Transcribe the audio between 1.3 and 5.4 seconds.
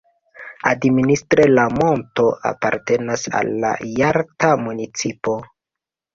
la monto apartenas al la Jalta municipo.